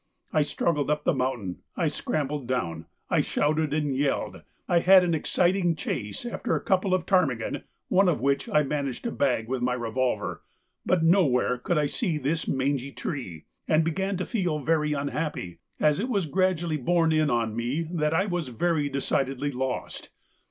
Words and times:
I 0.33 0.41
struggled 0.41 0.89
up 0.89 1.03
the 1.03 1.13
mountain, 1.13 1.59
I 1.77 1.87
scrambled 1.87 2.47
down, 2.47 2.87
I 3.11 3.21
shouted 3.21 3.71
and 3.71 3.95
yelled, 3.95 4.41
I 4.67 4.79
had 4.79 5.03
an 5.03 5.13
exciting 5.13 5.75
chase 5.75 6.25
after 6.25 6.55
a 6.55 6.63
couple 6.63 6.95
of 6.95 7.05
ptarmigan, 7.05 7.65
one 7.87 8.09
of 8.09 8.19
which 8.19 8.49
I 8.49 8.63
managed 8.63 9.03
to 9.03 9.11
bag 9.11 9.47
with 9.47 9.61
my 9.61 9.75
revolver, 9.75 10.41
but 10.87 11.03
nowhere 11.03 11.59
could 11.59 11.77
I 11.77 11.85
see 11.85 12.17
this 12.17 12.47
mangy 12.47 12.91
tree, 12.91 13.45
and 13.67 13.83
began 13.83 14.17
to 14.17 14.25
feel 14.25 14.57
very 14.57 14.93
unhappy, 14.93 15.59
as 15.79 15.99
it 15.99 16.09
was 16.09 16.25
gradually 16.25 16.77
borne 16.77 17.11
in 17.11 17.29
on 17.29 17.55
me 17.55 17.83
that 17.91 18.15
I 18.15 18.25
was 18.25 18.47
very 18.47 18.89
decidedly 18.89 19.51
lost. 19.51 20.09